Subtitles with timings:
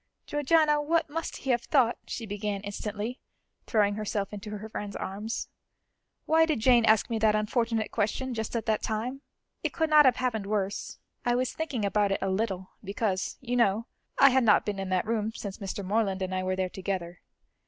[0.25, 3.19] "Georgiana, what must he have thought?" she began instantly,
[3.67, 5.47] throwing herself into her friend's arms.
[6.25, 9.21] "Why did Jane ask me that unfortunate question, just at that time?
[9.61, 10.97] It could not have happened worse.
[11.23, 13.85] I was thinking about it a little, because, you know,
[14.17, 15.85] I had not been in that room since Mr.
[15.85, 17.21] Morland and I were there together.